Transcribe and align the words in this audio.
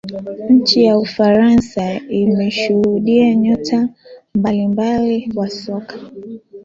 Nchi 0.49 0.83
ya 0.85 0.97
ufaransa 0.97 1.99
imeshuhudia 2.09 3.35
nyota 3.35 3.89
mbalimbali 4.35 5.31
wa 5.35 5.49
soka 5.49 5.99